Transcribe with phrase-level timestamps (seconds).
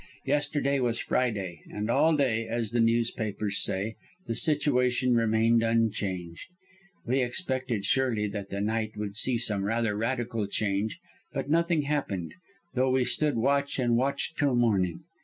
[0.25, 6.49] Yesterday was Friday, and all day, as the newspapers say, 'the situation remained unchanged.'
[7.05, 10.97] We expected surely that the night would see some rather radical change,
[11.33, 12.33] but nothing happened,
[12.73, 15.01] though we stood watch and watch till morning.